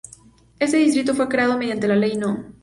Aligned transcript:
Este 0.57 0.77
distrito 0.77 1.13
fue 1.13 1.27
creado 1.29 1.59
mediante 1.59 1.87
Ley 1.87 2.17
No. 2.17 2.43